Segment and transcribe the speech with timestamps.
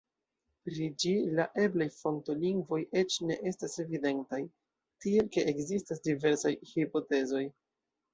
[0.67, 4.39] Pri ĝi la eblaj fonto-lingvoj eĉ ne estas evidentaj,
[5.05, 7.43] tiel ke ekzistas diversaj hipotezoj.